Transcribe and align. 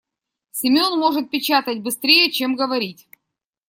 Семён 0.51 0.97
может 0.97 1.29
печатать 1.29 1.81
быстрее, 1.83 2.31
чем 2.31 2.55
говорить. 2.55 3.07